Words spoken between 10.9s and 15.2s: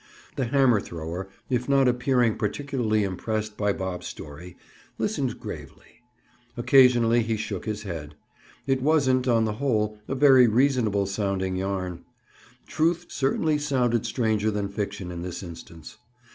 sounding yarn. Truth certainly sounded stranger than fiction